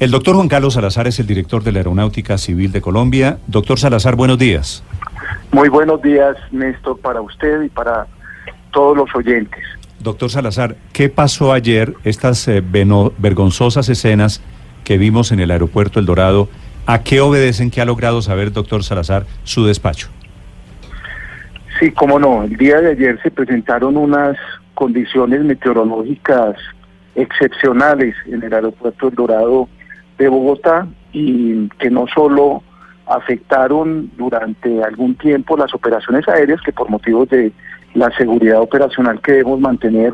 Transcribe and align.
El 0.00 0.10
doctor 0.10 0.34
Juan 0.34 0.48
Carlos 0.48 0.72
Salazar 0.72 1.06
es 1.08 1.20
el 1.20 1.26
director 1.26 1.62
de 1.62 1.72
la 1.72 1.80
Aeronáutica 1.80 2.38
Civil 2.38 2.72
de 2.72 2.80
Colombia. 2.80 3.36
Doctor 3.46 3.78
Salazar, 3.78 4.16
buenos 4.16 4.38
días. 4.38 4.82
Muy 5.52 5.68
buenos 5.68 6.00
días, 6.00 6.38
Néstor, 6.52 6.98
para 7.00 7.20
usted 7.20 7.60
y 7.60 7.68
para 7.68 8.06
todos 8.72 8.96
los 8.96 9.14
oyentes. 9.14 9.62
Doctor 9.98 10.30
Salazar, 10.30 10.76
¿qué 10.94 11.10
pasó 11.10 11.52
ayer, 11.52 11.92
estas 12.02 12.48
eh, 12.48 12.62
vergonzosas 12.62 13.90
escenas 13.90 14.40
que 14.84 14.96
vimos 14.96 15.32
en 15.32 15.40
el 15.40 15.50
aeropuerto 15.50 16.00
El 16.00 16.06
Dorado? 16.06 16.48
¿A 16.86 17.02
qué 17.02 17.20
obedecen? 17.20 17.70
¿Qué 17.70 17.82
ha 17.82 17.84
logrado 17.84 18.22
saber, 18.22 18.52
doctor 18.52 18.82
Salazar, 18.82 19.26
su 19.44 19.66
despacho? 19.66 20.08
Sí, 21.78 21.90
cómo 21.90 22.18
no. 22.18 22.44
El 22.44 22.56
día 22.56 22.80
de 22.80 22.92
ayer 22.92 23.20
se 23.22 23.30
presentaron 23.30 23.98
unas 23.98 24.38
condiciones 24.72 25.44
meteorológicas 25.44 26.56
excepcionales 27.14 28.14
en 28.24 28.42
el 28.42 28.54
aeropuerto 28.54 29.08
El 29.08 29.14
Dorado 29.14 29.68
de 30.20 30.28
Bogotá 30.28 30.86
y 31.12 31.68
que 31.78 31.90
no 31.90 32.06
solo 32.14 32.62
afectaron 33.06 34.10
durante 34.16 34.82
algún 34.84 35.16
tiempo 35.16 35.56
las 35.56 35.74
operaciones 35.74 36.28
aéreas, 36.28 36.60
que 36.60 36.72
por 36.72 36.88
motivos 36.90 37.28
de 37.30 37.52
la 37.94 38.10
seguridad 38.16 38.60
operacional 38.60 39.20
que 39.20 39.32
debemos 39.32 39.60
mantener 39.60 40.12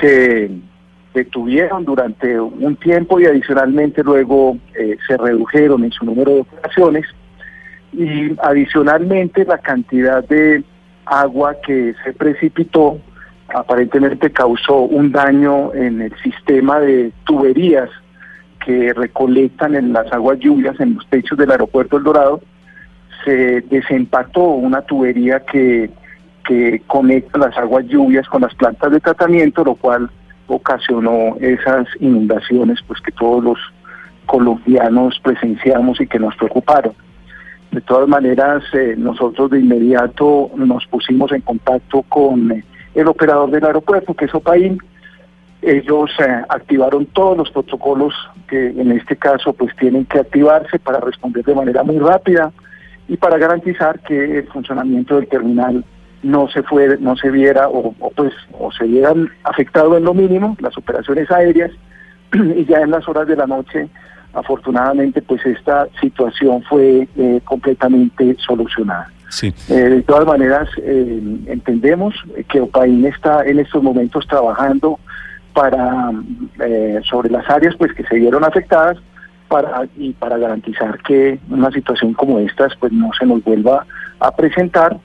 se 0.00 0.50
detuvieron 1.14 1.84
durante 1.84 2.38
un 2.40 2.76
tiempo 2.76 3.18
y 3.18 3.26
adicionalmente 3.26 4.02
luego 4.02 4.58
eh, 4.74 4.96
se 5.06 5.16
redujeron 5.16 5.84
en 5.84 5.92
su 5.92 6.04
número 6.04 6.34
de 6.34 6.40
operaciones. 6.40 7.06
Y 7.92 8.36
adicionalmente 8.42 9.44
la 9.44 9.58
cantidad 9.58 10.22
de 10.28 10.62
agua 11.06 11.56
que 11.66 11.94
se 12.04 12.12
precipitó 12.12 13.00
aparentemente 13.48 14.30
causó 14.30 14.82
un 14.82 15.10
daño 15.10 15.72
en 15.74 16.02
el 16.02 16.14
sistema 16.22 16.78
de 16.80 17.12
tuberías 17.24 17.90
que 18.64 18.92
recolectan 18.92 19.74
en 19.74 19.92
las 19.92 20.12
aguas 20.12 20.38
lluvias 20.38 20.78
en 20.80 20.94
los 20.94 21.06
techos 21.08 21.38
del 21.38 21.50
aeropuerto 21.50 21.96
El 21.96 22.04
Dorado. 22.04 22.40
Se 23.24 23.62
desempató 23.62 24.42
una 24.42 24.82
tubería 24.82 25.40
que, 25.40 25.90
conecta 26.88 27.38
las 27.38 27.56
aguas 27.56 27.86
lluvias 27.86 28.26
con 28.28 28.42
las 28.42 28.52
plantas 28.56 28.90
de 28.90 28.98
tratamiento, 28.98 29.62
lo 29.62 29.76
cual 29.76 30.10
ocasionó 30.48 31.36
esas 31.38 31.86
inundaciones 32.00 32.80
pues 32.88 33.00
que 33.00 33.12
todos 33.12 33.44
los 33.44 33.58
colombianos 34.26 35.20
presenciamos 35.22 36.00
y 36.00 36.08
que 36.08 36.18
nos 36.18 36.34
preocuparon. 36.34 36.92
De 37.70 37.80
todas 37.82 38.08
maneras, 38.08 38.64
eh, 38.72 38.96
nosotros 38.98 39.50
de 39.52 39.60
inmediato 39.60 40.50
nos 40.56 40.84
pusimos 40.86 41.30
en 41.30 41.40
contacto 41.42 42.02
con 42.08 42.50
eh, 42.50 42.64
el 42.94 43.06
operador 43.06 43.52
del 43.52 43.64
aeropuerto, 43.64 44.14
que 44.14 44.24
es 44.24 44.34
Opaín. 44.34 44.78
Ellos 45.62 46.10
eh, 46.18 46.42
activaron 46.48 47.06
todos 47.06 47.36
los 47.36 47.50
protocolos 47.50 48.14
que 48.48 48.68
en 48.68 48.92
este 48.92 49.16
caso 49.16 49.52
pues 49.52 49.74
tienen 49.76 50.06
que 50.06 50.18
activarse 50.18 50.78
para 50.78 51.00
responder 51.00 51.44
de 51.44 51.54
manera 51.54 51.82
muy 51.82 51.98
rápida 51.98 52.50
y 53.08 53.16
para 53.16 53.36
garantizar 53.36 54.00
que 54.00 54.38
el 54.38 54.48
funcionamiento 54.48 55.16
del 55.16 55.28
terminal 55.28 55.84
no 56.22 56.48
se 56.48 56.62
fue, 56.62 56.96
no 56.98 57.16
se 57.16 57.30
viera 57.30 57.68
o, 57.68 57.94
o, 57.98 58.10
pues 58.10 58.32
o 58.58 58.72
se 58.72 58.84
vieran 58.84 59.30
afectado 59.44 59.96
en 59.96 60.04
lo 60.04 60.14
mínimo 60.14 60.56
las 60.60 60.76
operaciones 60.78 61.30
aéreas 61.30 61.70
y 62.32 62.64
ya 62.64 62.80
en 62.80 62.90
las 62.90 63.06
horas 63.08 63.26
de 63.26 63.36
la 63.36 63.46
noche 63.46 63.88
afortunadamente 64.32 65.20
pues 65.22 65.44
esta 65.44 65.88
situación 66.00 66.62
fue 66.62 67.08
eh, 67.16 67.40
completamente 67.44 68.36
solucionada. 68.38 69.10
Sí. 69.28 69.52
Eh, 69.68 69.74
de 69.74 70.02
todas 70.02 70.26
maneras, 70.26 70.68
entendemos 70.76 72.14
que 72.48 72.60
Opaín 72.60 73.06
está 73.06 73.44
en 73.44 73.60
estos 73.60 73.80
momentos 73.80 74.26
trabajando 74.26 74.98
para 75.52 76.10
eh, 76.64 77.00
sobre 77.08 77.30
las 77.30 77.48
áreas 77.50 77.74
pues 77.76 77.92
que 77.94 78.04
se 78.04 78.16
vieron 78.16 78.44
afectadas 78.44 78.96
para 79.48 79.82
y 79.96 80.12
para 80.12 80.38
garantizar 80.38 80.98
que 81.02 81.38
una 81.50 81.70
situación 81.70 82.14
como 82.14 82.38
estas 82.38 82.74
pues 82.76 82.92
no 82.92 83.10
se 83.18 83.26
nos 83.26 83.42
vuelva 83.44 83.86
a 84.20 84.30
presentar. 84.34 84.98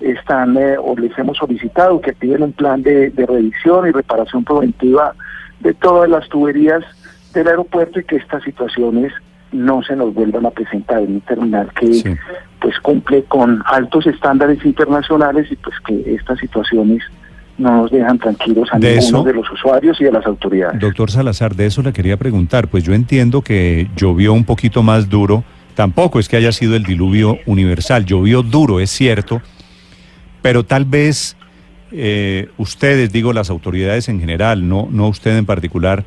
Están 0.00 0.56
eh, 0.56 0.76
o 0.78 0.94
les 0.96 1.16
hemos 1.18 1.38
solicitado 1.38 2.00
que 2.00 2.10
activen 2.10 2.42
un 2.44 2.52
plan 2.52 2.82
de, 2.82 3.10
de 3.10 3.26
revisión 3.26 3.88
y 3.88 3.90
reparación 3.90 4.44
preventiva 4.44 5.14
de 5.60 5.74
todas 5.74 6.08
las 6.08 6.28
tuberías 6.28 6.84
del 7.34 7.48
aeropuerto 7.48 7.98
y 7.98 8.04
que 8.04 8.16
estas 8.16 8.44
situaciones 8.44 9.12
no 9.50 9.82
se 9.82 9.96
nos 9.96 10.14
vuelvan 10.14 10.46
a 10.46 10.50
presentar 10.50 11.00
en 11.00 11.14
un 11.14 11.20
terminal 11.22 11.72
que 11.74 11.92
Sí. 11.94 12.14
pues 12.60 12.78
cumple 12.80 13.24
con 13.24 13.62
altos 13.66 14.06
estándares 14.06 14.64
internacionales 14.64 15.50
y 15.50 15.56
pues 15.56 15.74
que 15.86 16.14
estas 16.14 16.38
situaciones 16.38 17.02
no 17.58 17.82
nos 17.82 17.90
dejan 17.90 18.18
tranquilos 18.18 18.68
a 18.72 18.78
De 18.78 18.94
ninguno 18.96 19.18
eso- 19.18 19.22
de 19.24 19.34
los 19.34 19.50
usuarios 19.50 20.00
y 20.00 20.06
a 20.06 20.12
las 20.12 20.24
autoridades. 20.26 20.80
Doctor 20.80 21.10
Salazar, 21.10 21.54
de 21.54 21.66
eso 21.66 21.82
le 21.82 21.92
quería 21.92 22.16
preguntar. 22.16 22.68
Pues 22.68 22.84
yo 22.84 22.94
entiendo 22.94 23.42
que 23.42 23.88
llovió 23.96 24.32
un 24.32 24.44
poquito 24.44 24.82
más 24.82 25.08
duro. 25.08 25.44
Tampoco 25.74 26.18
es 26.20 26.28
que 26.28 26.36
haya 26.36 26.52
sido 26.52 26.76
el 26.76 26.84
diluvio 26.84 27.38
universal. 27.46 28.04
Llovió 28.04 28.42
duro, 28.42 28.80
es 28.80 28.90
cierto. 28.90 29.42
Pero 30.42 30.64
tal 30.64 30.84
vez 30.84 31.36
eh, 31.90 32.48
ustedes, 32.58 33.12
digo 33.12 33.32
las 33.32 33.48
autoridades 33.50 34.08
en 34.08 34.20
general, 34.20 34.68
no, 34.68 34.88
no 34.90 35.08
usted 35.08 35.36
en 35.36 35.46
particular, 35.46 36.04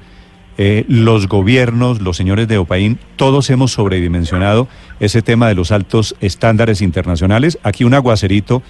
eh, 0.57 0.85
los 0.87 1.27
gobiernos, 1.27 2.01
los 2.01 2.15
señores 2.17 2.47
de 2.47 2.57
Opaín, 2.59 2.99
todos 3.15 3.49
hemos 3.49 3.71
sobredimensionado 3.71 4.67
ese 4.99 5.21
tema 5.21 5.47
de 5.47 5.55
los 5.55 5.71
altos 5.71 6.15
estándares 6.21 6.81
internacionales. 6.81 7.57
Aquí 7.63 7.83
un 7.83 7.93
aguacerito 7.95 8.61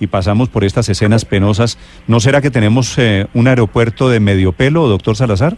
y 0.00 0.06
pasamos 0.06 0.48
por 0.48 0.64
estas 0.64 0.88
escenas 0.88 1.24
penosas. 1.24 1.78
¿No 2.08 2.18
será 2.18 2.40
que 2.40 2.50
tenemos 2.50 2.98
eh, 2.98 3.26
un 3.34 3.46
aeropuerto 3.46 4.08
de 4.08 4.18
medio 4.18 4.52
pelo, 4.52 4.88
doctor 4.88 5.14
Salazar? 5.14 5.56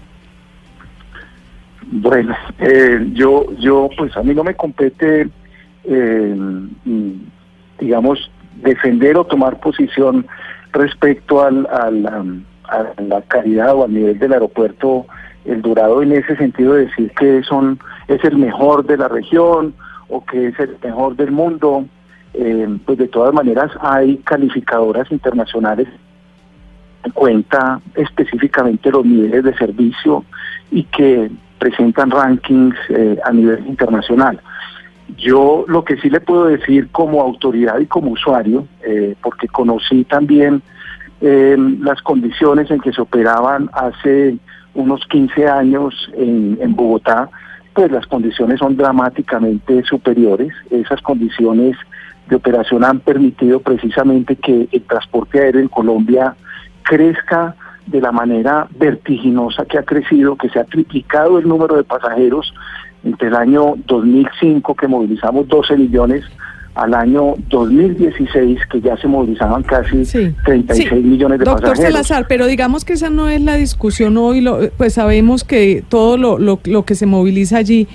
Bueno, 1.90 2.34
eh, 2.58 3.06
yo, 3.12 3.46
yo, 3.58 3.88
pues 3.96 4.16
a 4.16 4.22
mí 4.22 4.34
no 4.34 4.44
me 4.44 4.54
compete, 4.54 5.28
eh, 5.84 6.36
digamos, 7.78 8.30
defender 8.56 9.16
o 9.16 9.24
tomar 9.24 9.60
posición 9.60 10.26
respecto 10.72 11.44
al, 11.44 11.66
a 11.66 11.90
la 13.02 13.22
calidad 13.22 13.74
o 13.74 13.84
al 13.84 13.92
nivel 13.92 14.18
del 14.18 14.32
aeropuerto 14.32 15.06
El 15.44 15.60
Dorado 15.62 16.02
en 16.02 16.12
ese 16.12 16.36
sentido 16.36 16.74
de 16.74 16.86
decir 16.86 17.12
que 17.18 17.42
son 17.42 17.78
es 18.08 18.24
el 18.24 18.36
mejor 18.36 18.86
de 18.86 18.96
la 18.96 19.08
región 19.08 19.74
o 20.08 20.24
que 20.24 20.48
es 20.48 20.58
el 20.58 20.76
mejor 20.82 21.16
del 21.16 21.30
mundo. 21.30 21.86
Eh, 22.34 22.78
pues 22.86 22.98
de 22.98 23.08
todas 23.08 23.34
maneras 23.34 23.70
hay 23.80 24.16
calificadoras 24.18 25.10
internacionales 25.12 25.86
en 27.04 27.12
cuenta 27.12 27.80
específicamente 27.94 28.90
los 28.90 29.04
niveles 29.04 29.44
de 29.44 29.54
servicio 29.56 30.24
y 30.70 30.84
que 30.84 31.30
presentan 31.58 32.10
rankings 32.10 32.76
eh, 32.88 33.18
a 33.24 33.32
nivel 33.32 33.66
internacional. 33.66 34.40
Yo 35.18 35.64
lo 35.68 35.84
que 35.84 35.98
sí 35.98 36.08
le 36.08 36.20
puedo 36.20 36.46
decir 36.46 36.88
como 36.90 37.20
autoridad 37.20 37.78
y 37.80 37.86
como 37.86 38.12
usuario, 38.12 38.66
eh, 38.82 39.14
porque 39.22 39.48
conocí 39.48 40.04
también 40.04 40.62
las 41.20 42.02
condiciones 42.02 42.68
en 42.72 42.80
que 42.80 42.92
se 42.92 43.00
operaban 43.00 43.70
hace 43.74 44.38
unos 44.74 45.06
15 45.06 45.46
años 45.46 46.10
en 46.16 46.74
Bogotá, 46.74 47.30
pues 47.74 47.90
las 47.90 48.06
condiciones 48.06 48.58
son 48.58 48.76
dramáticamente 48.76 49.82
superiores. 49.84 50.52
Esas 50.70 51.00
condiciones 51.00 51.76
de 52.32 52.36
operación 52.36 52.82
han 52.82 53.00
permitido 53.00 53.60
precisamente 53.60 54.36
que 54.36 54.66
el 54.72 54.82
transporte 54.84 55.38
aéreo 55.38 55.60
en 55.60 55.68
Colombia 55.68 56.34
crezca 56.82 57.54
de 57.86 58.00
la 58.00 58.10
manera 58.10 58.66
vertiginosa 58.78 59.66
que 59.66 59.76
ha 59.76 59.82
crecido, 59.82 60.36
que 60.36 60.48
se 60.48 60.58
ha 60.58 60.64
triplicado 60.64 61.38
el 61.38 61.46
número 61.46 61.76
de 61.76 61.84
pasajeros 61.84 62.54
entre 63.04 63.28
el 63.28 63.34
año 63.34 63.74
2005 63.86 64.74
que 64.74 64.88
movilizamos 64.88 65.46
12 65.46 65.76
millones 65.76 66.24
al 66.74 66.94
año 66.94 67.34
2016 67.50 68.58
que 68.70 68.80
ya 68.80 68.96
se 68.96 69.06
movilizaban 69.06 69.62
casi 69.62 70.04
Sí. 70.04 70.34
36 70.44 70.88
Sí. 70.90 70.94
millones 70.96 71.38
de 71.38 71.44
Doctor 71.44 71.70
pasajeros. 71.70 71.92
Salazar, 71.92 72.26
pero 72.28 72.46
digamos 72.46 72.84
que 72.84 72.94
esa 72.94 73.10
no 73.10 73.28
es 73.28 73.40
la 73.42 73.56
discusión 73.56 74.16
hoy, 74.16 74.40
lo- 74.40 74.70
pues 74.76 74.94
sabemos 74.94 75.44
que 75.44 75.84
todo 75.88 76.16
lo, 76.16 76.38
lo, 76.38 76.60
lo 76.64 76.84
que 76.84 76.94
se 76.94 77.06
moviliza 77.06 77.58
allí, 77.58 77.88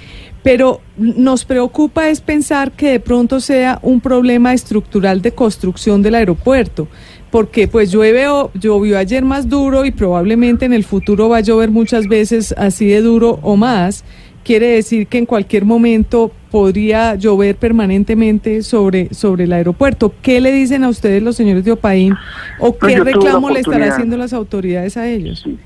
pero 0.44 0.82
nos 0.98 1.44
preocupa 1.46 2.10
es 2.10 2.22
pensar 2.22 2.72
que 2.72 2.92
de 2.92 3.00
pronto 3.00 3.40
sea 3.40 3.80
un 3.82 4.00
problema 4.00 4.54
estructural 4.54 5.22
de 5.22 5.32
construcción 5.32 6.02
del 6.04 6.16
aeropuerto, 6.16 6.88
porque 7.32 7.68
pues 7.68 7.92
llueve 7.92 8.26
llovió 8.54 8.98
ayer 8.98 9.26
más 9.26 9.50
duro 9.50 9.86
y 9.86 9.92
probablemente 9.92 10.66
en 10.66 10.74
el 10.74 10.84
futuro 10.84 11.28
va 11.30 11.38
a 11.38 11.42
llover 11.42 11.72
muchas 11.72 12.08
veces 12.08 12.54
así 12.58 12.88
de 12.88 13.02
duro 13.02 13.40
o 13.42 13.58
más 13.58 14.06
quiere 14.48 14.68
decir 14.68 15.08
que 15.08 15.18
en 15.18 15.26
cualquier 15.26 15.66
momento 15.66 16.32
podría 16.50 17.16
llover 17.16 17.58
permanentemente 17.58 18.62
sobre, 18.62 19.14
sobre 19.14 19.44
el 19.44 19.52
aeropuerto. 19.52 20.14
¿Qué 20.22 20.40
le 20.40 20.54
dicen 20.54 20.86
a 20.86 20.90
ustedes 20.90 21.22
los 21.22 21.36
señores 21.36 21.66
de 21.66 21.74
Opaín 21.74 22.16
o 22.58 22.74
Pues 22.74 22.96
qué 22.96 23.04
reclamo 23.04 23.50
le 23.50 23.60
estarán 23.60 23.90
haciendo 23.90 24.16
las 24.16 24.32
autoridades 24.32 24.96
a 24.96 25.06
ellos? 25.06 25.42
Sí, 25.44 25.60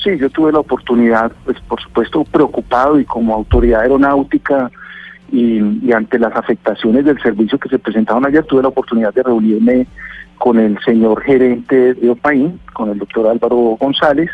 sí, 0.00 0.10
yo 0.18 0.30
tuve 0.30 0.52
la 0.52 0.60
oportunidad, 0.60 1.32
pues 1.44 1.58
por 1.62 1.82
supuesto 1.82 2.22
preocupado 2.22 3.00
y 3.00 3.04
como 3.04 3.34
autoridad 3.34 3.80
aeronáutica 3.80 4.70
y, 5.32 5.58
y 5.84 5.92
ante 5.92 6.16
las 6.20 6.34
afectaciones 6.36 7.04
del 7.04 7.20
servicio 7.20 7.58
que 7.58 7.68
se 7.68 7.80
presentaron 7.80 8.24
ayer, 8.24 8.44
tuve 8.44 8.62
la 8.62 8.68
oportunidad 8.68 9.12
de 9.12 9.24
reunirme 9.24 9.88
con 10.38 10.60
el 10.60 10.78
señor 10.84 11.22
gerente 11.22 11.94
de 11.94 12.08
OPAIN, 12.08 12.60
con 12.72 12.90
el 12.90 12.98
doctor 12.98 13.26
Álvaro 13.26 13.76
González. 13.80 14.30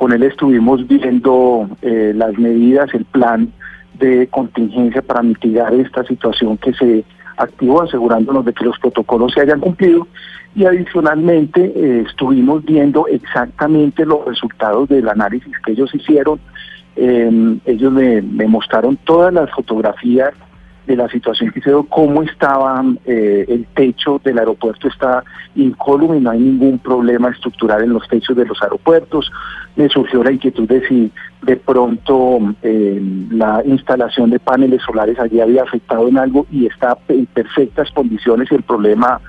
Con 0.00 0.12
él 0.12 0.22
estuvimos 0.22 0.88
viendo 0.88 1.68
eh, 1.82 2.14
las 2.16 2.32
medidas, 2.38 2.88
el 2.94 3.04
plan 3.04 3.52
de 3.98 4.28
contingencia 4.28 5.02
para 5.02 5.20
mitigar 5.22 5.74
esta 5.74 6.02
situación 6.04 6.56
que 6.56 6.72
se 6.72 7.04
activó, 7.36 7.82
asegurándonos 7.82 8.46
de 8.46 8.54
que 8.54 8.64
los 8.64 8.78
protocolos 8.78 9.34
se 9.34 9.42
hayan 9.42 9.60
cumplido. 9.60 10.08
Y 10.54 10.64
adicionalmente 10.64 11.70
eh, 11.76 12.04
estuvimos 12.08 12.64
viendo 12.64 13.08
exactamente 13.08 14.06
los 14.06 14.24
resultados 14.24 14.88
del 14.88 15.06
análisis 15.06 15.52
que 15.66 15.72
ellos 15.72 15.94
hicieron. 15.94 16.40
Eh, 16.96 17.58
ellos 17.66 17.92
me 17.92 18.48
mostraron 18.48 18.96
todas 19.04 19.34
las 19.34 19.50
fotografías 19.50 20.32
de 20.86 20.96
la 20.96 21.08
situación 21.08 21.50
que 21.50 21.60
se 21.60 21.70
dio, 21.70 21.84
cómo 21.84 22.22
estaba 22.22 22.82
eh, 23.04 23.44
el 23.48 23.66
techo 23.74 24.20
del 24.24 24.38
aeropuerto, 24.38 24.88
está 24.88 25.22
incólume, 25.54 26.20
no 26.20 26.30
hay 26.30 26.40
ningún 26.40 26.78
problema 26.78 27.28
estructural 27.30 27.82
en 27.82 27.92
los 27.92 28.06
techos 28.08 28.36
de 28.36 28.46
los 28.46 28.60
aeropuertos. 28.62 29.30
Me 29.76 29.88
surgió 29.88 30.22
la 30.22 30.32
inquietud 30.32 30.68
de 30.68 30.86
si 30.86 31.12
de 31.42 31.56
pronto 31.56 32.38
eh, 32.62 33.00
la 33.30 33.62
instalación 33.64 34.30
de 34.30 34.38
paneles 34.38 34.82
solares 34.82 35.18
allí 35.18 35.40
había 35.40 35.62
afectado 35.62 36.08
en 36.08 36.18
algo 36.18 36.46
y 36.50 36.66
está 36.66 36.96
en 37.08 37.26
perfectas 37.26 37.90
condiciones 37.92 38.48
y 38.50 38.54
el 38.54 38.62
problema 38.62 39.20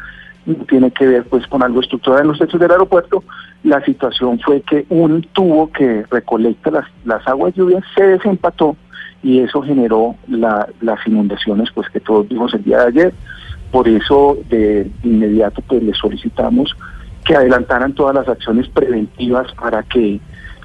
tiene 0.68 0.92
que 0.92 1.06
ver 1.08 1.24
pues 1.26 1.46
con 1.48 1.62
algo 1.64 1.82
estructural 1.82 2.22
en 2.22 2.28
los 2.30 2.40
techos 2.40 2.60
del 2.60 2.72
aeropuerto. 2.72 3.24
La 3.64 3.84
situación 3.86 4.40
fue 4.40 4.62
que 4.62 4.86
un 4.90 5.22
tubo 5.34 5.72
que 5.72 6.04
recolecta 6.10 6.72
las, 6.72 6.86
las 7.06 7.28
aguas 7.28 7.54
lluvias 7.56 7.84
se 7.96 8.04
desempató 8.04 8.76
y 9.24 9.40
eso 9.40 9.62
generó 9.62 10.16
la- 10.28 10.68
las 10.82 11.06
inundaciones 11.06 11.70
pues 11.74 11.90
que 11.90 12.00
todos 12.00 12.28
vimos 12.28 12.54
el 12.54 12.64
día 12.64 12.80
de 12.80 12.88
ayer. 12.88 13.14
Por 13.72 13.88
eso 13.88 14.38
de 14.50 14.90
inmediato 15.04 15.62
pues 15.68 15.84
le 15.84 15.94
solicitamos 15.94 16.76
que 17.24 17.36
adelantaran 17.36 17.94
todas 17.94 18.16
las 18.16 18.28
acciones 18.28 18.68
preventivas 18.70 19.54
para 19.54 19.84
que 19.84 20.20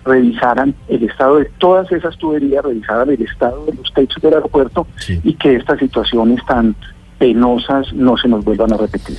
revisaran 0.07 0.75
el 0.89 1.03
estado 1.03 1.37
de 1.39 1.47
todas 1.59 1.91
esas 1.93 2.17
tuberías, 2.17 2.65
revisaran 2.65 3.11
el 3.11 3.21
estado 3.23 3.67
de 3.67 3.75
los 3.75 3.93
techos 3.93 4.23
del 4.23 4.35
aeropuerto 4.35 4.87
Sí. 4.97 5.21
y 5.23 5.35
que 5.35 5.57
estas 5.57 5.79
situaciones 5.81 6.41
tan 6.47 6.75
penosas 7.19 7.93
no 7.93 8.17
se 8.17 8.29
nos 8.29 8.45
vuelvan 8.45 8.73
a 8.73 8.77
repetir. 8.77 9.17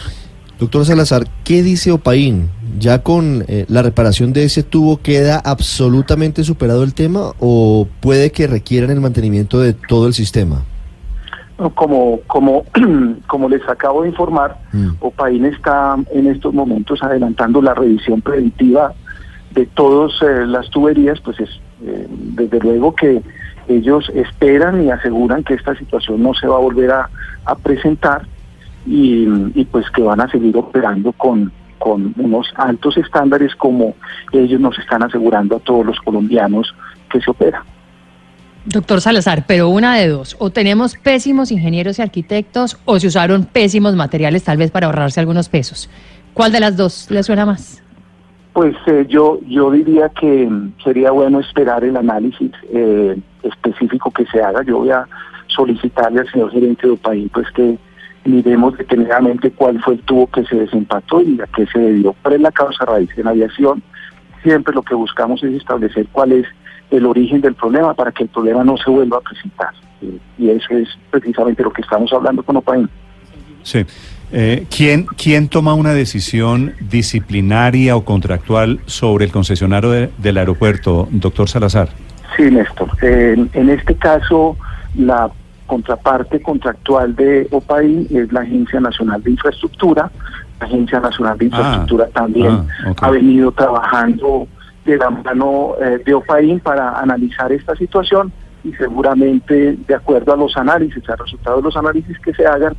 Doctor 0.59 0.85
Salazar, 0.85 1.23
¿qué 1.43 1.61
dice 1.61 1.91
Opaín? 1.91 2.49
¿Ya 2.79 3.03
con 3.03 3.43
eh, 3.47 3.65
la 3.69 3.81
reparación 3.81 4.33
de 4.33 4.43
ese 4.43 4.63
tubo 4.63 4.97
queda 4.97 5.39
absolutamente 5.43 6.43
superado 6.43 6.83
el 6.83 6.93
tema 6.93 7.33
o 7.39 7.87
puede 7.99 8.31
que 8.31 8.47
requieran 8.47 8.89
el 8.91 8.99
mantenimiento 8.99 9.59
de 9.59 9.73
todo 9.73 10.07
el 10.07 10.13
sistema? 10.13 10.63
Como, 11.75 12.19
como, 12.27 12.65
como 13.27 13.49
les 13.49 13.67
acabo 13.67 14.03
de 14.03 14.09
informar, 14.09 14.57
Mm. 14.73 14.89
Opaín 14.99 15.45
está 15.45 15.95
en 16.11 16.27
estos 16.27 16.53
momentos 16.53 17.01
adelantando 17.01 17.61
la 17.61 17.73
revisión 17.73 18.21
preventiva 18.21 18.93
de 19.51 19.65
todas 19.65 20.11
las 20.21 20.69
tuberías, 20.69 21.19
pues 21.21 21.39
es 21.39 21.49
eh, 21.83 22.05
desde 22.09 22.59
luego 22.59 22.93
que 22.93 23.21
ellos 23.67 24.11
esperan 24.13 24.83
y 24.83 24.91
aseguran 24.91 25.43
que 25.43 25.55
esta 25.55 25.75
situación 25.75 26.21
no 26.21 26.33
se 26.33 26.47
va 26.47 26.57
a 26.57 26.59
volver 26.59 26.91
a, 26.91 27.09
a 27.45 27.55
presentar 27.55 28.27
y, 28.87 29.27
y 29.53 29.65
pues 29.65 29.89
que 29.91 30.01
van 30.01 30.21
a 30.21 30.29
seguir 30.29 30.55
operando 30.57 31.11
con, 31.11 31.51
con 31.77 32.13
unos 32.17 32.47
altos 32.55 32.97
estándares 32.97 33.55
como 33.55 33.95
ellos 34.31 34.59
nos 34.59 34.77
están 34.79 35.03
asegurando 35.03 35.57
a 35.57 35.59
todos 35.59 35.85
los 35.85 35.99
colombianos 35.99 36.73
que 37.09 37.19
se 37.21 37.29
opera. 37.29 37.63
Doctor 38.65 38.99
Salazar, 38.99 39.45
pero 39.47 39.69
una 39.69 39.95
de 39.95 40.09
dos, 40.09 40.35
o 40.39 40.49
tenemos 40.49 40.95
pésimos 40.97 41.51
ingenieros 41.51 41.99
y 41.99 42.01
arquitectos 42.01 42.77
o 42.83 42.99
se 42.99 43.07
usaron 43.07 43.45
pésimos 43.45 43.95
materiales 43.95 44.43
tal 44.43 44.57
vez 44.57 44.71
para 44.71 44.87
ahorrarse 44.87 45.21
algunos 45.21 45.47
pesos. 45.47 45.89
¿Cuál 46.33 46.51
de 46.51 46.59
las 46.59 46.75
dos 46.75 47.09
le 47.09 47.23
suena 47.23 47.45
más? 47.45 47.81
Pues 48.51 48.75
eh, 48.87 49.05
yo 49.07 49.39
yo 49.47 49.71
diría 49.71 50.09
que 50.09 50.49
sería 50.83 51.11
bueno 51.11 51.39
esperar 51.39 51.83
el 51.83 51.95
análisis 51.95 52.51
eh, 52.73 53.17
específico 53.43 54.11
que 54.11 54.25
se 54.25 54.41
haga. 54.41 54.63
Yo 54.63 54.79
voy 54.79 54.89
a 54.89 55.07
solicitarle 55.47 56.21
al 56.21 56.31
señor 56.31 56.51
gerente 56.51 56.87
de 56.87 56.93
OPAI 56.93 57.29
pues 57.29 57.49
que 57.51 57.77
miremos 58.27 58.77
detenidamente 58.77 59.51
cuál 59.51 59.81
fue 59.81 59.95
el 59.95 60.01
tubo 60.01 60.27
que 60.27 60.43
se 60.45 60.55
desempató 60.55 61.21
y 61.21 61.39
a 61.41 61.47
qué 61.55 61.65
se 61.67 61.79
debió. 61.79 62.13
¿Cuál 62.21 62.35
es 62.35 62.41
la 62.41 62.51
causa 62.51 62.85
raíz 62.85 63.09
en 63.17 63.27
aviación? 63.27 63.81
Siempre 64.43 64.73
lo 64.73 64.81
que 64.83 64.95
buscamos 64.95 65.43
es 65.43 65.53
establecer 65.53 66.07
cuál 66.11 66.31
es 66.33 66.45
el 66.91 67.05
origen 67.05 67.41
del 67.41 67.55
problema 67.55 67.93
para 67.93 68.11
que 68.11 68.23
el 68.23 68.29
problema 68.29 68.63
no 68.63 68.77
se 68.77 68.89
vuelva 68.89 69.17
a 69.17 69.21
presentar. 69.21 69.69
Eh, 70.01 70.17
y 70.37 70.49
eso 70.49 70.73
es 70.75 70.87
precisamente 71.09 71.63
lo 71.63 71.71
que 71.71 71.81
estamos 71.81 72.11
hablando 72.13 72.43
con 72.43 72.57
OPAI. 72.57 72.85
Sí. 73.63 73.85
Eh, 74.31 74.65
¿quién, 74.75 75.05
¿Quién 75.05 75.47
toma 75.47 75.73
una 75.73 75.93
decisión 75.93 76.73
disciplinaria 76.81 77.95
o 77.95 78.03
contractual 78.03 78.79
sobre 78.85 79.25
el 79.25 79.31
concesionario 79.31 79.89
de- 79.91 80.09
del 80.17 80.37
aeropuerto, 80.37 81.07
doctor 81.11 81.47
Salazar? 81.49 81.89
Sí, 82.35 82.43
Néstor. 82.43 82.89
En, 83.01 83.49
en 83.53 83.69
este 83.69 83.95
caso, 83.95 84.57
la 84.95 85.29
contraparte 85.67 86.41
contractual 86.41 87.15
de 87.15 87.47
OPAI 87.51 88.07
es 88.09 88.31
la 88.31 88.41
Agencia 88.41 88.79
Nacional 88.79 89.21
de 89.21 89.31
Infraestructura. 89.31 90.11
La 90.59 90.65
Agencia 90.65 90.99
Nacional 90.99 91.37
de 91.37 91.45
Infraestructura 91.45 92.07
también 92.07 92.65
ah, 92.85 92.93
ha 93.01 93.11
venido 93.11 93.51
trabajando 93.51 94.47
de 94.85 94.97
la 94.97 95.09
mano 95.11 95.73
eh, 95.79 96.01
de 96.03 96.13
OPAI 96.13 96.59
para 96.59 96.99
analizar 96.99 97.51
esta 97.51 97.75
situación 97.75 98.31
y 98.63 98.73
seguramente 98.73 99.77
de 99.87 99.95
acuerdo 99.95 100.33
a 100.33 100.37
los 100.37 100.57
análisis, 100.57 101.07
al 101.09 101.17
resultado 101.19 101.57
de 101.57 101.63
los 101.63 101.77
análisis 101.77 102.17
que 102.19 102.33
se 102.33 102.45
hagan, 102.45 102.75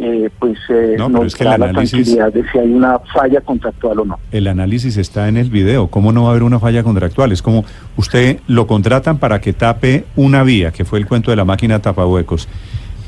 eh, 0.00 0.30
pues 0.38 0.58
eh, 0.68 0.94
No, 0.98 1.08
nos 1.08 1.26
es 1.26 1.34
que 1.36 1.44
el 1.44 1.50
da 1.50 1.58
la 1.58 1.66
análisis- 1.70 1.90
tranquilidad 1.90 2.32
de 2.32 2.42
si 2.50 2.58
hay 2.58 2.68
una 2.72 2.98
falla 3.12 3.40
contractual 3.40 4.00
o 4.00 4.04
no. 4.04 4.18
El 4.30 4.46
análisis 4.48 4.96
está 4.96 5.28
en 5.28 5.36
el 5.36 5.50
video. 5.50 5.88
¿Cómo 5.88 6.12
no 6.12 6.22
va 6.22 6.28
a 6.28 6.30
haber 6.32 6.42
una 6.42 6.58
falla 6.60 6.82
contractual? 6.82 7.32
Es 7.32 7.42
como 7.42 7.64
usted 7.96 8.38
lo 8.46 8.66
contratan 8.66 9.18
para 9.18 9.40
que 9.40 9.52
tape 9.52 10.04
una 10.16 10.42
vía, 10.42 10.70
que 10.70 10.84
fue 10.84 10.98
el 10.98 11.06
cuento 11.06 11.30
de 11.30 11.36
la 11.36 11.44
máquina 11.44 11.78
tapahuecos. 11.80 12.48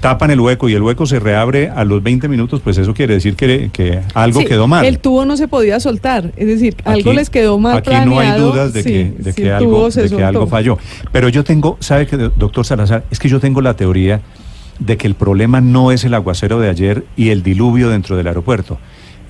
Tapan 0.01 0.31
el 0.31 0.39
hueco 0.39 0.69
y 0.69 0.75
el 0.75 0.83
hueco 0.83 1.07
se 1.07 1.19
reabre 1.19 1.71
a 1.71 1.83
los 1.83 2.03
20 2.03 2.29
minutos, 2.29 2.61
pues 2.63 2.77
eso 2.77 2.93
quiere 2.93 3.15
decir 3.15 3.37
que, 3.37 3.71
que 3.73 4.01
algo 4.13 4.41
Sí, 4.41 4.47
quedó 4.47 4.67
mal. 4.69 4.85
El 4.85 4.99
tubo 4.99 5.25
no 5.25 5.39
se 5.39 5.49
podía 5.49 5.81
soltar, 5.81 6.31
es 6.37 6.47
decir, 6.47 6.77
algo 6.85 7.09
Aquí- 7.11 7.17
les 7.17 7.31
quedó 7.31 7.59
mal 7.59 7.79
Aquí 7.79 7.89
no 7.89 7.97
hay 7.97 8.05
planeado, 8.29 8.53
dudas 8.53 8.75
de 8.75 8.83
sí, 8.83 8.89
que, 8.91 9.15
de 9.19 9.33
sí, 9.33 9.37
que 9.43 9.49
el 9.49 9.55
algo, 9.55 9.89
de 9.89 10.11
que 10.11 10.23
algo 10.23 10.47
falló. 10.47 10.77
Pero 11.11 11.31
yo 11.31 11.43
tengo, 11.43 11.79
¿sabe 11.81 12.07
qué, 12.07 12.19
doctor 12.19 12.67
Salazar? 12.67 13.05
Es 13.11 13.19
que 13.19 13.31
yo 13.31 13.41
tengo 13.41 13.63
la 13.63 13.77
teoría 13.77 14.21
de 14.79 14.97
que 14.97 15.07
el 15.07 15.15
problema 15.15 15.61
no 15.61 15.93
es 15.93 16.05
el 16.05 16.15
aguacero 16.15 16.61
de 16.61 16.69
ayer 16.69 17.05
y 17.17 17.31
el 17.31 17.43
diluvio 17.43 17.89
dentro 17.89 18.17
del 18.17 18.27
aeropuerto. 18.27 18.79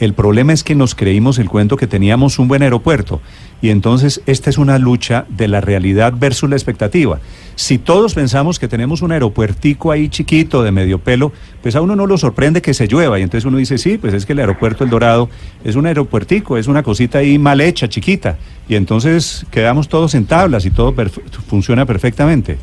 El 0.01 0.13
problema 0.13 0.53
es 0.53 0.65
que 0.65 0.75
nos 0.75 0.97
creímos 0.97 1.39
el 1.39 1.49
cuento 1.49 1.77
que 1.77 1.87
teníamos 1.87 2.41
un 2.41 2.49
buen 2.49 2.63
aeropuerto. 2.63 3.21
Y 3.63 3.71
entonces 3.71 4.21
esta 4.27 4.51
es 4.51 4.59
una 4.59 4.77
lucha 4.79 5.25
de 5.29 5.47
la 5.47 5.61
realidad 5.61 6.13
versus 6.19 6.51
la 6.51 6.57
expectativa. 6.57 7.21
Si 7.55 7.79
todos 7.79 8.15
pensamos 8.15 8.59
que 8.59 8.67
tenemos 8.67 9.03
un 9.03 9.13
aeropuertico 9.13 9.93
ahí 9.93 10.09
chiquito 10.09 10.65
de 10.65 10.73
medio 10.73 10.99
pelo, 10.99 11.33
pues 11.63 11.77
a 11.77 11.81
uno 11.81 11.95
no 11.95 12.07
lo 12.07 12.19
sorprende 12.19 12.61
que 12.61 12.75
se 12.75 12.89
llueva. 12.89 13.21
Y 13.21 13.23
entonces 13.23 13.47
uno 13.47 13.57
dice, 13.57 13.79
sí, 13.79 13.97
pues 13.97 14.13
es 14.15 14.27
que 14.27 14.33
el 14.33 14.41
aeropuerto 14.41 14.83
El 14.83 14.91
Dorado 14.91 15.31
es 15.63 15.77
un 15.77 15.87
aeropuertico, 15.87 16.59
es 16.59 16.67
una 16.67 16.83
cosita 16.83 17.19
ahí 17.19 17.39
mal 17.39 17.61
hecha, 17.61 17.89
chiquita. 17.89 18.37
Y 18.69 18.75
entonces 18.75 19.47
quedamos 19.53 19.89
todos 19.89 20.17
en 20.17 20.27
tablas 20.27 20.67
y 20.67 20.71
todo 20.71 20.93
perf- 20.93 21.23
funciona 21.47 21.87
perfectamente. 21.87 22.59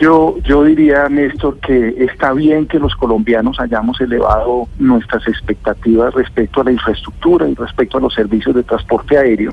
Yo, 0.00 0.38
yo 0.44 0.64
diría, 0.64 1.10
Néstor, 1.10 1.58
que 1.58 1.94
está 1.98 2.32
bien 2.32 2.66
que 2.66 2.78
los 2.78 2.94
colombianos 2.94 3.60
hayamos 3.60 4.00
elevado 4.00 4.66
nuestras 4.78 5.28
expectativas 5.28 6.14
respecto 6.14 6.62
a 6.62 6.64
la 6.64 6.72
infraestructura 6.72 7.46
y 7.46 7.54
respecto 7.54 7.98
a 7.98 8.00
los 8.00 8.14
servicios 8.14 8.54
de 8.54 8.62
transporte 8.62 9.18
aéreo. 9.18 9.52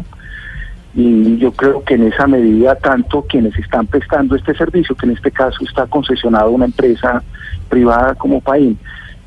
Y 0.95 1.37
yo 1.37 1.51
creo 1.51 1.83
que 1.83 1.95
en 1.95 2.07
esa 2.07 2.27
medida, 2.27 2.75
tanto 2.75 3.23
quienes 3.23 3.57
están 3.57 3.87
prestando 3.87 4.37
este 4.37 4.55
servicio, 4.55 4.95
que 4.95 5.07
en 5.07 5.11
este 5.17 5.31
caso 5.31 5.65
está 5.65 5.85
concesionado 5.85 6.45
a 6.45 6.51
una 6.51 6.65
empresa 6.65 7.21
privada 7.67 8.15
como 8.15 8.39
PAIN, 8.39 8.79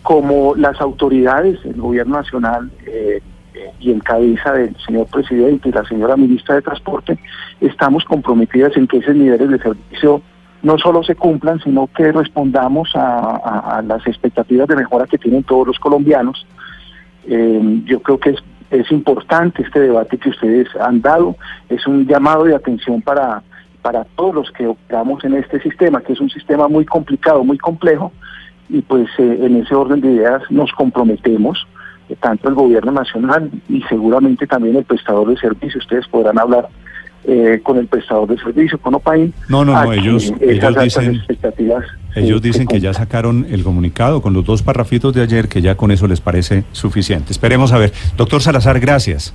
como 0.03 0.55
las 0.57 0.81
autoridades, 0.81 1.59
el 1.67 1.83
gobierno 1.83 2.17
nacional 2.17 2.71
eh, 2.87 3.21
eh, 3.53 3.71
y 3.79 3.93
en 3.93 4.01
cabeza 4.01 4.55
del 4.55 4.75
señor 4.87 5.07
presidente 5.09 5.69
y 5.69 5.73
la 5.73 5.85
señora 5.85 6.17
ministra 6.17 6.55
de 6.55 6.63
Transporte, 6.63 7.19
estamos 7.61 8.07
comprometidas 8.07 8.75
en 8.79 8.87
que 8.87 8.97
esos 8.97 9.15
niveles 9.15 9.51
de 9.51 9.59
servicio 9.59 10.23
no 10.63 10.79
solo 10.79 11.03
se 11.03 11.15
cumplan, 11.15 11.61
sino 11.61 11.89
que 11.89 12.13
respondamos 12.13 12.91
a, 12.95 13.83
las 13.87 14.07
expectativas 14.07 14.69
de 14.69 14.77
mejora 14.77 15.07
que 15.07 15.19
tienen 15.19 15.43
todos 15.43 15.67
los 15.67 15.79
colombianos. 15.79 16.47
Eh, 17.27 17.83
yo 17.85 18.01
creo 18.03 18.19
que 18.19 18.31
es, 18.31 18.39
es 18.71 18.91
importante 18.91 19.63
este 19.63 19.81
debate 19.81 20.19
que 20.19 20.31
ustedes 20.31 20.69
han 20.77 21.01
dado, 21.01 21.37
es 21.69 21.87
un 21.87 22.07
llamado 22.07 22.45
de 22.45 22.55
atención 22.55 23.01
para 23.03 23.43
para 23.83 24.05
todos 24.05 24.35
los 24.35 24.51
que 24.51 24.67
operamos 24.67 25.25
en 25.25 25.35
este 25.35 25.61
sistema, 25.61 26.01
que 26.01 26.13
es 26.13 26.21
un 26.21 26.31
sistema 26.31 26.69
muy 26.69 26.85
complicado, 26.85 27.45
muy 27.45 27.59
complejo, 27.59 28.13
y 28.69 28.83
pues 28.83 29.09
eh, 29.19 29.39
en 29.43 29.57
ese 29.57 29.75
orden 29.75 30.01
de 30.01 30.13
ideas 30.13 30.43
nos 30.51 30.71
comprometemos, 30.73 31.67
eh, 32.09 32.17
tanto 32.21 32.49
el 32.49 32.55
gobierno 32.55 32.93
nacional 32.93 33.51
y 33.69 33.83
seguramente 33.83 34.47
también 34.47 34.77
el 34.77 34.85
prestador 34.85 35.29
de 35.29 35.37
servicio, 35.37 35.79
ustedes 35.79 36.07
podrán 36.09 36.39
hablar 36.39 36.69
eh, 37.25 37.61
con 37.63 37.79
el 37.79 37.87
prestador 37.87 38.29
de 38.29 38.39
servicio, 38.39 38.79
con 38.79 38.95
OPAIN. 38.95 39.33
No, 39.49 39.65
no, 39.65 39.73
no, 39.73 39.93
ellos, 39.93 40.33
ellos 40.41 40.83
dicen, 40.83 41.15
expectativas 41.17 41.85
ellos 42.15 42.43
dicen 42.43 42.67
que 42.67 42.81
ya 42.81 42.93
sacaron 42.93 43.47
el 43.51 43.63
comunicado 43.63 44.21
con 44.21 44.33
los 44.33 44.45
dos 44.45 44.63
parrafitos 44.63 45.15
de 45.15 45.23
ayer, 45.23 45.49
que 45.49 45.63
ya 45.63 45.77
con 45.77 45.91
eso 45.91 46.09
les 46.09 46.21
parece 46.21 46.65
suficiente. 46.73 47.33
Esperemos 47.33 47.73
a 47.73 47.79
ver. 47.79 47.93
Doctor 48.17 48.43
Salazar, 48.43 48.81
gracias. 48.81 49.33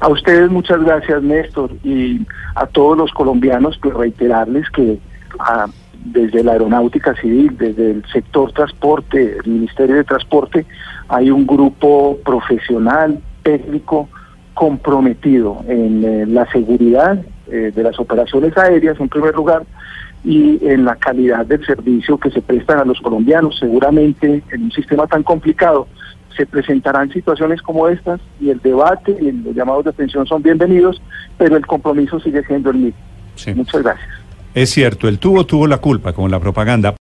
A 0.00 0.08
ustedes 0.08 0.50
muchas 0.50 0.80
gracias, 0.82 1.22
Néstor, 1.22 1.72
y 1.82 2.20
a 2.54 2.66
todos 2.66 2.96
los 2.96 3.10
colombianos, 3.12 3.78
pues 3.82 3.94
reiterarles 3.94 4.68
que 4.70 4.98
ah, 5.40 5.66
desde 6.04 6.44
la 6.44 6.52
aeronáutica 6.52 7.14
civil, 7.16 7.56
desde 7.58 7.92
el 7.92 8.04
sector 8.12 8.52
transporte, 8.52 9.38
el 9.44 9.50
Ministerio 9.50 9.96
de 9.96 10.04
Transporte, 10.04 10.66
hay 11.08 11.30
un 11.30 11.46
grupo 11.46 12.18
profesional, 12.24 13.20
técnico, 13.42 14.08
comprometido 14.58 15.64
en 15.68 16.04
eh, 16.04 16.26
la 16.26 16.44
seguridad 16.50 17.22
eh, 17.46 17.70
de 17.72 17.82
las 17.84 17.96
operaciones 18.00 18.58
aéreas, 18.58 18.98
en 18.98 19.08
primer 19.08 19.32
lugar, 19.32 19.62
y 20.24 20.58
en 20.66 20.84
la 20.84 20.96
calidad 20.96 21.46
del 21.46 21.64
servicio 21.64 22.18
que 22.18 22.28
se 22.32 22.42
prestan 22.42 22.80
a 22.80 22.84
los 22.84 23.00
colombianos. 23.00 23.56
Seguramente 23.56 24.42
en 24.50 24.64
un 24.64 24.72
sistema 24.72 25.06
tan 25.06 25.22
complicado 25.22 25.86
se 26.36 26.44
presentarán 26.44 27.08
situaciones 27.12 27.62
como 27.62 27.86
estas 27.86 28.20
y 28.40 28.50
el 28.50 28.58
debate 28.58 29.16
y 29.20 29.30
los 29.30 29.54
llamados 29.54 29.84
de 29.84 29.90
atención 29.90 30.26
son 30.26 30.42
bienvenidos, 30.42 31.00
pero 31.36 31.56
el 31.56 31.64
compromiso 31.64 32.18
sigue 32.18 32.42
siendo 32.42 32.70
el 32.70 32.78
mismo. 32.78 33.00
Sí. 33.36 33.54
Muchas 33.54 33.80
gracias. 33.84 34.08
Es 34.54 34.70
cierto, 34.70 35.06
el 35.06 35.20
tubo 35.20 35.46
tuvo 35.46 35.68
la 35.68 35.78
culpa, 35.78 36.12
como 36.12 36.28
la 36.28 36.40
propaganda. 36.40 36.96